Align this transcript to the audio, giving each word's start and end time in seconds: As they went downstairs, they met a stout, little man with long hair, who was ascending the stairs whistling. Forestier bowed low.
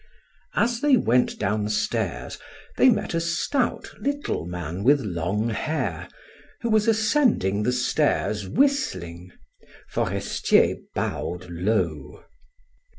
As 0.55 0.81
they 0.81 0.97
went 0.97 1.37
downstairs, 1.37 2.39
they 2.75 2.89
met 2.89 3.13
a 3.13 3.21
stout, 3.21 3.93
little 3.99 4.47
man 4.47 4.83
with 4.83 4.99
long 5.01 5.49
hair, 5.49 6.09
who 6.61 6.71
was 6.71 6.87
ascending 6.87 7.61
the 7.61 7.71
stairs 7.71 8.47
whistling. 8.49 9.31
Forestier 9.91 10.77
bowed 10.95 11.51
low. 11.51 12.23